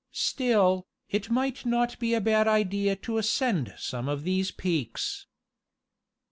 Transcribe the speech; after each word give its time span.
Still, 0.13 0.87
it 1.11 1.29
might 1.29 1.63
not 1.63 1.99
be 1.99 2.15
a 2.15 2.19
bad 2.21 2.47
idea 2.47 2.95
to 2.95 3.19
ascend 3.19 3.75
some 3.77 4.09
of 4.09 4.23
these 4.23 4.49
peaks." 4.49 5.27